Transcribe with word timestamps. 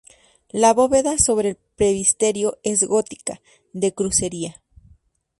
La 0.49 0.73
bóveda 0.73 1.19
sobre 1.19 1.49
el 1.49 1.57
presbiterio 1.75 2.57
es 2.63 2.83
gótica, 2.85 3.39
de 3.71 3.93
crucería. 3.93 4.63